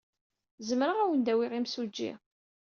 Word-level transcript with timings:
Zemreɣ 0.67 0.97
ad 0.99 1.03
awen-d-awiɣ 1.07 1.51
imsujji. 1.53 2.11